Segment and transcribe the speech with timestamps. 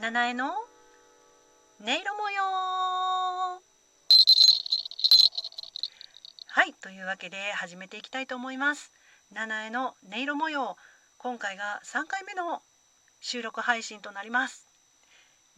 [0.00, 0.54] 七重の音
[1.84, 2.42] 色模様。
[6.46, 8.92] はいというわけで始めていきたいと思います。
[9.30, 10.78] 七重の音色模様。
[11.18, 12.62] 今回が3回目の
[13.20, 14.66] 収録配信となります。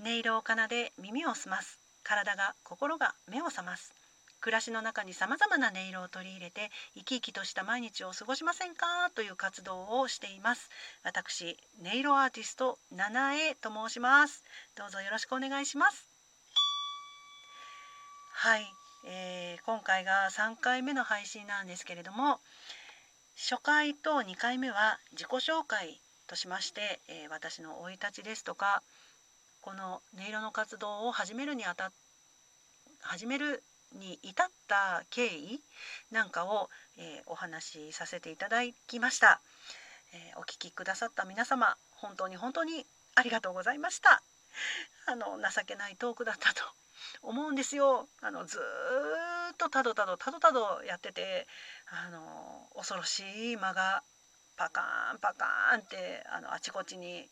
[0.00, 1.78] 音色を奏で耳を澄ます。
[2.02, 3.94] 体が心が目を覚ます。
[4.42, 9.10] 暮らしの中にさまざまな音色を取り入れて生き生きとした毎日を過ごしませんか？
[9.14, 10.68] という活動をしています。
[11.04, 14.42] 私音色アーティスト七重と申します。
[14.76, 16.08] どうぞよろしくお願いします。
[18.32, 18.66] はい、
[19.06, 22.40] えー、今回が3回目の配信なんですけれども
[23.36, 28.82] 初回と2回目は自己紹介としまして、えー、私の生い立ちですとか
[29.60, 31.92] この音色の活動を始めるにあたっ
[33.02, 33.62] 始める
[33.94, 35.60] に至った経緯
[36.10, 39.40] なんかを、えー、お話しさせていただきました、
[40.14, 44.22] えー、お聞きくださった皆様本当に本当にありがとうございました。
[45.06, 46.62] あの情けないトークだったと
[47.22, 48.08] 思うんですよ。
[48.20, 48.58] あのず
[49.52, 51.46] っとたどたどたどたどやってて
[51.90, 54.02] あの恐ろしい間が
[54.56, 57.28] パカーンパカーンってあのあちこちに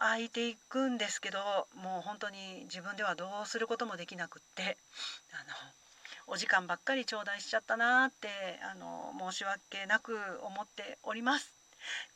[0.00, 1.38] 開いていくんですけど
[1.76, 4.78] もう本当に自分ではどうすることもできなくって
[5.32, 5.54] あの
[6.26, 8.28] お時間ばっかり頂戴しちゃったなって
[8.62, 11.54] あの申し訳なく思っております。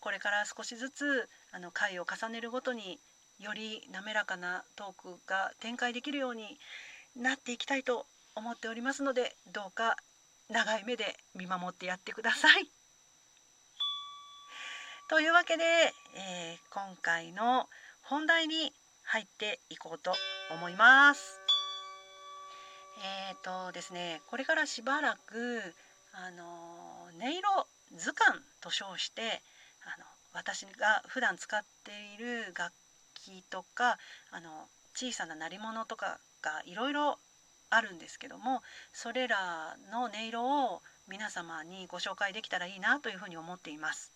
[0.00, 2.98] これから少しずつあの回を重ねるごとに
[3.38, 6.58] より滑らかなトークが展開できるように
[7.16, 9.96] なっていきたいと思っておりますのでどうか
[10.50, 12.83] 長い目で見守ってやってください。
[15.06, 15.64] というわけで、
[16.16, 17.68] えー、今回の
[18.00, 20.14] 本題に入っていこうと
[20.50, 21.38] 思います。
[23.28, 25.60] えっ、ー、とですねこれからしばらく
[26.14, 26.44] あの
[27.20, 29.42] 音色図鑑と称して
[29.84, 32.72] あの私が普段使っている楽
[33.12, 33.98] 器とか
[34.30, 34.48] あの
[34.94, 37.18] 小さな鳴り物とかがいろいろ
[37.68, 38.62] あるんですけども
[38.94, 44.13] それらの音色を皆様にご紹介できたらいいなというふうに思っています。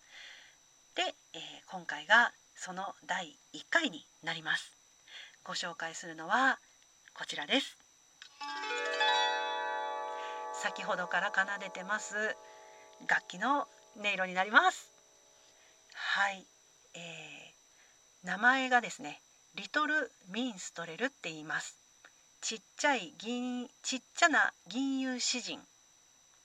[1.71, 4.73] 今回がその第1回になります。
[5.43, 6.57] ご紹介するのは
[7.13, 7.77] こちらです。
[10.63, 12.15] 先ほどから奏でてます
[13.07, 14.91] 楽器の音色になります。
[15.93, 16.47] はい、
[16.95, 19.21] えー、名前がですね
[19.53, 21.77] リトルミンストレルって言います。
[22.41, 25.59] ちっちゃい銀ちっちゃな銀融詩人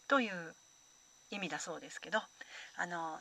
[0.07, 0.55] という
[1.31, 2.21] 意味だそうですけど
[2.77, 3.21] あの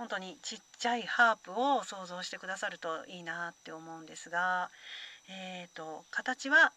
[0.00, 4.70] 本当にちっちゃいハープを想像してくださるといいなって思うんですが、
[5.28, 6.72] えーと、形は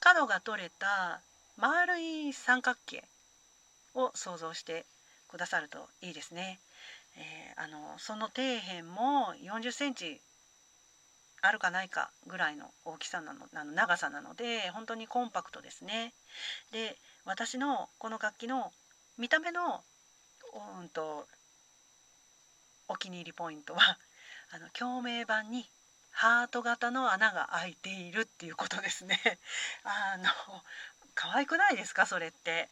[0.00, 1.20] 角が取れた
[1.56, 3.04] 丸い三角形
[3.94, 4.86] を想像して
[5.28, 6.58] くださるといいですね。
[7.16, 10.20] えー、あのその底辺も40センチ
[11.42, 16.12] あるかないかぐらいの大きさなのあの長さなので本当にコンパクトですね。
[16.72, 18.72] で私のこの楽器の
[19.16, 19.84] 見た目の
[20.80, 21.28] うんと
[22.88, 23.98] お気に入りポイントは
[24.52, 25.68] あの共鳴板に
[26.10, 29.20] ハート型の穴が開いているっていうことですね。
[29.84, 30.30] あの
[31.14, 32.06] 可愛くないですか？
[32.06, 32.70] それって。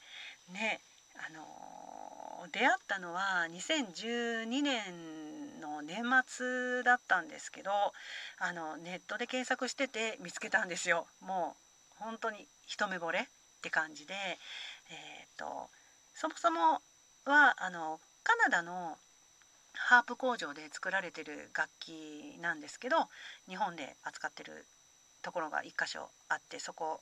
[0.48, 0.80] ね
[1.14, 7.94] あの出会ったのは2012年の年末だったんですけど
[8.38, 11.06] あのネットで検索してて見つけたんですよ。
[11.20, 11.56] も
[12.00, 13.26] う本当に一目惚れっ
[13.62, 14.14] て感じで、
[14.90, 15.70] えーと
[16.14, 16.82] そもそも
[17.24, 18.98] はあのカナダの
[19.74, 22.96] ハープ工場で作られてる楽器なんですけど
[23.48, 24.66] 日本で扱ってる
[25.22, 27.00] ところが1箇所あってそこ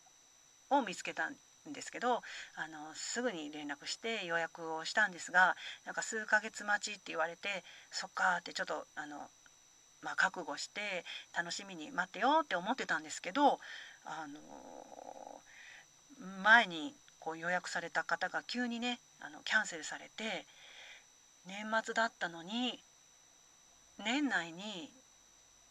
[0.70, 1.34] を見つけたん
[1.72, 2.22] ですけど
[2.54, 9.19] あのすぐに連絡して予約をしたんですがなんか数ヶ月待ちって言われてそっかってちょっとあの、
[10.03, 11.04] まあ、覚悟して
[11.36, 13.59] 楽しみに待ってよって思ってたんですけど
[14.04, 14.41] あの
[16.42, 20.47] 前にこう予約された方が急にねあのキャンセルされて
[21.46, 22.82] 年末だったのに
[24.04, 24.91] 年内に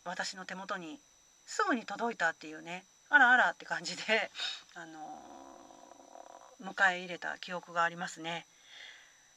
[0.06, 1.00] 私の手元に
[1.46, 4.04] すぐに届いたっていうねあらあらって感じで、
[4.76, 8.46] あのー、迎え入れた記憶がありますね。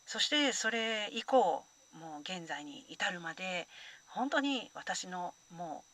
[0.04, 1.64] そしてそれ以降
[1.98, 3.66] もう現在に至るまで
[4.06, 5.84] 本当に私のも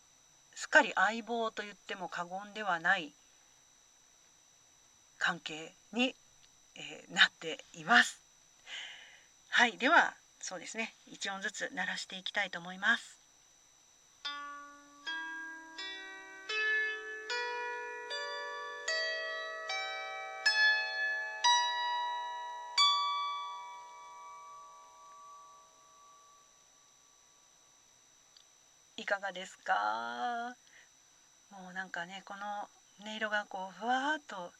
[0.54, 3.12] うすっかり相棒と言っても過言ではない
[5.18, 6.16] 関係に、
[6.74, 8.20] えー、なっています。
[9.50, 10.14] はいでは
[10.48, 13.18] そうですね1音ずつ鳴らしていきたいと思います。
[28.96, 30.56] いかがですか？
[31.50, 32.70] もうなんかねこの
[33.06, 34.50] 音色がこうふわっと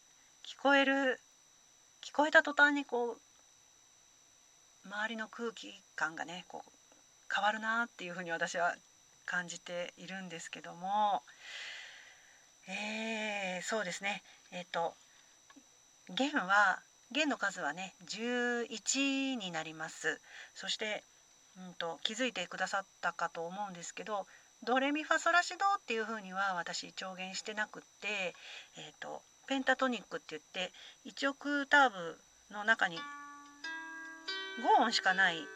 [0.47, 1.19] 聞こえる
[2.05, 3.21] 聞こえた途端にこう
[4.85, 6.71] 周りの空気感がねこう
[7.35, 8.75] 変わるなっていうふうに私は
[9.27, 11.23] 感じているんですけども。
[12.71, 14.23] えー、そうですね。
[14.53, 14.95] えっ、ー、と
[16.11, 16.81] 弦は
[17.11, 20.21] 弦の数はね11になります。
[20.55, 21.03] そして、
[21.57, 24.27] うんと、気づいてくださったかと思うんですけど
[24.65, 28.35] ドレミファソラシドっていうふうには私調弦してなくって、
[28.77, 30.73] えーと、ペンタトニックって言って
[31.07, 32.19] 1オクターブ
[32.51, 32.99] の中に
[34.59, 35.47] 5音しかない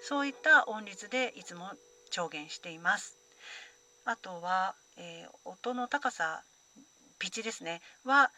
[0.00, 1.70] そういった音律でいつも
[2.10, 3.18] 調弦しています。
[4.04, 6.44] あとは、えー、音の高さ
[7.18, 8.30] ピッチですねは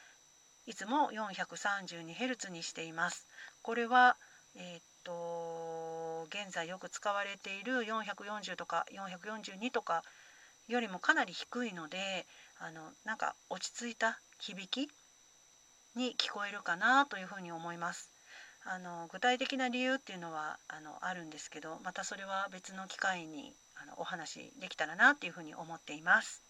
[0.66, 3.26] いつも 432Hz にしています。
[3.62, 4.16] これは、
[4.56, 10.02] えー、っと現在よく使われている440とか442とか
[10.66, 12.26] よりもかなり低いので
[12.58, 14.90] あのなんか落ち着いた響き
[15.94, 18.10] に聞こえるかなというふうに思います。
[18.64, 26.42] あの具体的な理由っていうのはあのあるんですけどまたそれは別の機会にあのお話できたらなっていうふうに思っています。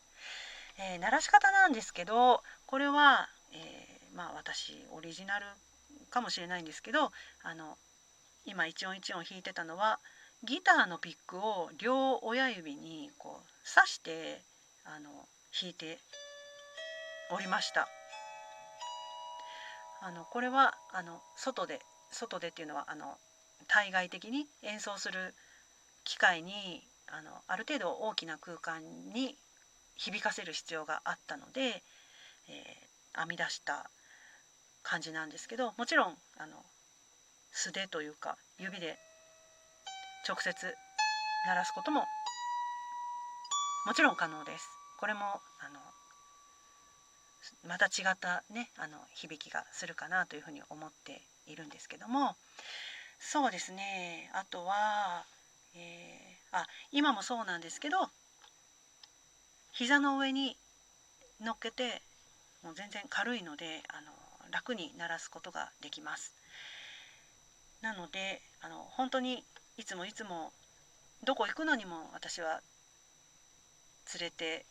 [0.78, 5.46] えー、鳴らし方なんですけどこれは、えーまあ私オリジナル
[6.10, 7.12] かもしれないんですけど
[7.42, 7.76] あの
[8.44, 10.00] 今一音一音弾いてたのは
[10.44, 14.42] ギターのピックを両親指にこう刺して
[14.84, 15.10] あの
[15.60, 15.98] 弾いて
[17.30, 17.88] おりました。
[20.00, 23.16] あのこれはあの外で外でっていうのはあの
[23.66, 25.34] 対外的に演奏する
[26.04, 28.82] 機会にあのある程度大きな空間
[29.12, 29.36] に
[29.96, 31.82] 響かせる必要があったので、
[32.48, 33.90] えー、編み出した
[34.82, 36.64] 感じなんですけどもちろんあの
[37.52, 38.98] 素手というか指で
[40.26, 40.54] 直接
[41.46, 42.04] 鳴らすことも
[43.86, 44.68] もちろん可能です。
[44.98, 45.80] これもあの
[47.66, 51.22] また違ったねあの響きがするかなというふうに思って
[51.52, 52.36] いるんですけども
[53.18, 55.24] そうですねあとは、
[55.74, 57.96] えー、あ今もそうなんですけど
[59.72, 60.56] 膝の上に
[61.40, 62.02] 乗っけて
[62.62, 64.12] もう全然軽いのであの
[64.50, 66.34] 楽に鳴らすことができます。
[67.80, 69.44] なのであの本当に
[69.76, 70.52] いつもいつも
[71.24, 72.60] どこ行くのにも私は
[74.18, 74.66] 連れて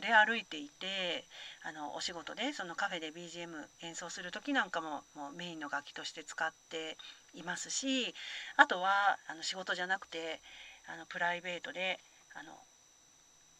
[0.00, 1.24] 連れ歩いていて
[1.62, 3.48] あのお仕事でそのカフェで BGM
[3.82, 6.96] 演奏する時なんかももうメインの楽器として使って
[7.34, 8.14] いますし
[8.56, 10.40] あとはあの仕事じゃなくて
[10.86, 11.98] あのプライベートで
[12.34, 12.52] あの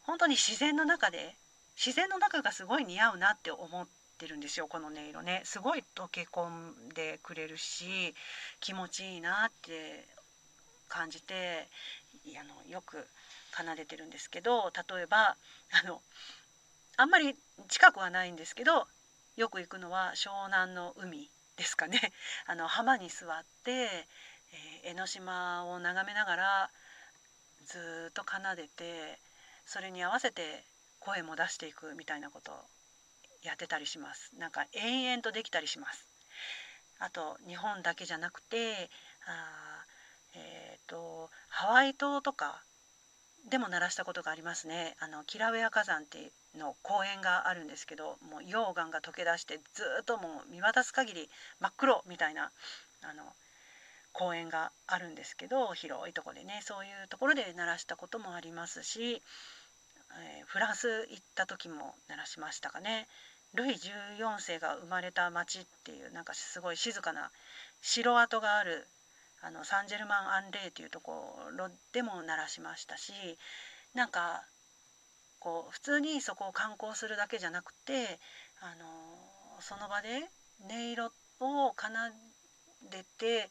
[0.03, 1.37] 本当に自然の中で
[1.77, 3.87] 自然の中がすごい似合うなって思っ
[4.19, 5.43] てるんですよこの音色ね。
[5.45, 8.15] すごい溶け込んでくれるし
[8.61, 10.07] 気持ちいいなって
[10.89, 11.69] 感じて
[12.39, 13.07] あのよく
[13.53, 15.37] 奏でてるんですけど例えば
[15.71, 16.03] あの
[16.97, 17.37] あんまり
[17.69, 18.87] 近くはないんですけど
[19.37, 22.13] よく行くのは湘南の海ですかね。
[22.47, 26.71] あの浜に座って、えー、江ノ島を眺めながら
[27.65, 29.19] ずっと奏でて
[29.65, 30.65] それに合わせて
[31.01, 32.53] 声も出していくみたいなこと
[33.43, 34.35] やってたりします。
[34.37, 36.07] なんか延々とできたりします。
[36.99, 38.91] あと日本だけじゃなくて
[39.27, 39.85] あ
[40.35, 42.63] えーと、ハワイ島とか
[43.51, 44.97] でも鳴らしたことがありますね。
[45.01, 51.29] あのキラウェア火山っていうの公園があるんですけどもう溶岩が溶け出してずっともう見渡す限り
[51.61, 52.51] 真っ黒みたいな
[53.03, 53.25] あの
[54.13, 59.23] 公園があるんですけど広いとこでねそういうところで鳴らしたこともありますし、
[60.13, 63.09] えー、フランス行った時も鳴らしましたかね。
[63.55, 67.31] ルイ14世が生まれた町っていうなんかすごい静かな
[67.83, 68.87] 城跡がある
[69.43, 73.13] あのサンジェルマン・アンレイというところでも鳴らしましたし
[73.93, 74.45] なんか
[75.41, 78.21] こう普通にそこを観光するだけじゃなくて
[78.61, 78.85] あの
[79.61, 80.31] その場で
[80.61, 81.89] 音色を奏
[82.89, 83.51] でて、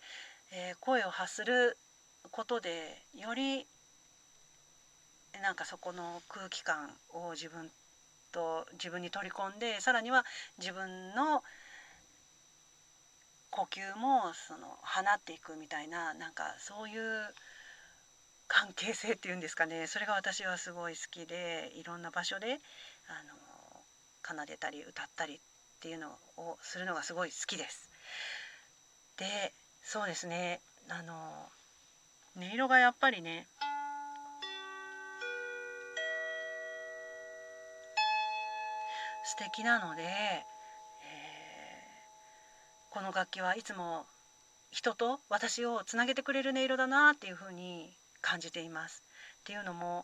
[0.54, 1.78] えー、声を発する
[2.32, 3.68] ことでより
[5.42, 7.70] なんかそこの空気感を自分
[8.32, 10.24] と自分に取り込んでさらには
[10.58, 11.44] 自分の
[13.52, 17.34] 呼吸もその放っていくみたいななんかそういう
[18.48, 22.60] 関係性っていうんですかねそれが私はすごい好きでいろんな場所で
[23.08, 23.36] あの
[24.24, 25.40] 奏でたり歌ったりっ
[25.82, 27.90] ていうのをするのがすごい好きです。
[29.18, 29.54] で
[29.84, 31.14] そうですねあの
[32.38, 33.48] 音色がやっぱりね
[39.32, 40.04] 素敵なので、
[42.92, 44.06] この楽器はいつも
[44.70, 47.90] 人と私をつなげてくれる音色だなっていうふうに
[48.22, 49.02] 感じています。
[49.40, 50.04] っていうのも、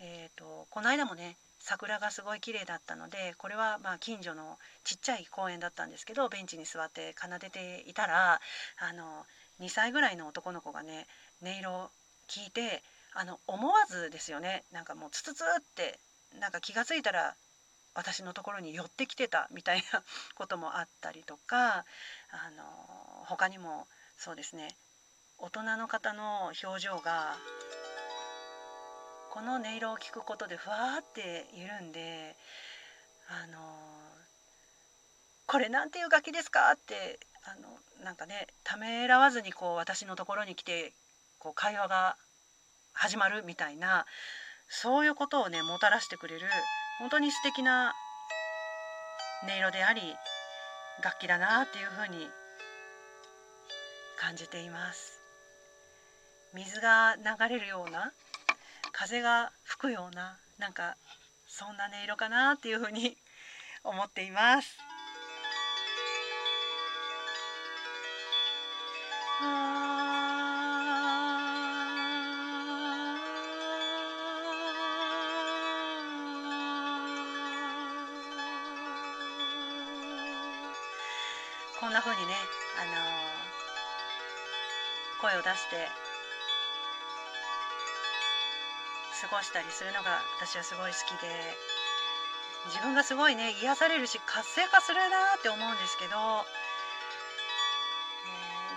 [0.00, 8.40] えーと、この間もね桜がすごい綺麗だったのでこれはまあ近所のちっちゃい公園だったんですけどベンチに座って奏でていたら
[8.78, 9.26] あの
[9.60, 11.08] 2歳ぐらいの男の子がね
[11.42, 11.90] 音色を
[12.28, 15.98] 聞いてあの思わずですよねなんかもうツツツって
[16.38, 17.34] なんか気が付いたら
[17.98, 20.04] 私のところに寄ってきてたみたいな
[20.36, 21.82] こともあったりとかあ
[22.56, 22.62] の
[23.26, 24.68] 他にもそうですね
[25.36, 27.34] 大人の方の表情が
[29.32, 32.36] この音色を聞くことでふわーって緩んで
[33.28, 33.58] あの
[35.46, 40.92] これなんていう楽器ですかってあのなんかねためらわずにこう私のところに来て
[41.40, 42.16] こう会話が
[42.92, 44.06] 始まるみたいな
[44.68, 46.46] そういうことをねもたらしてくれる
[46.98, 47.94] 本当に素敵な
[49.44, 50.02] 音色であり
[51.02, 52.28] 楽器だなっていうふうに
[54.18, 55.20] 感じています
[56.54, 58.12] 水が流れるような
[58.92, 60.96] 風が吹くようななんか
[61.46, 63.16] そんな音色かなっていうふうに
[63.84, 64.76] 思っています
[69.40, 69.97] あ。
[81.88, 82.36] こんな風にね、
[82.76, 85.88] あのー、声を出して
[89.24, 91.32] 過ごしたりするのが私はすごい好きで
[92.68, 96.44] 自分がすごいね癒されるし活性化するなって思うんですけど、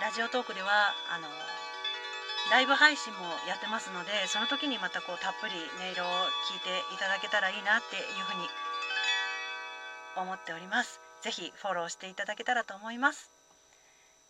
[0.00, 1.28] ー、ラジオトークではあの
[2.48, 5.54] ライブ配信もやってますのでその時にまたこうたっぷり
[5.84, 6.08] 音色を
[6.48, 8.48] 聞いていただけたらいいなっていうふうに
[10.16, 11.11] 思っております。
[11.22, 13.30] ぜひフォローしていただけたらと思います。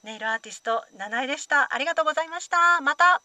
[0.03, 1.75] ネイルアーティスト七重でした。
[1.75, 2.81] ありがとうございました。
[2.81, 3.23] また。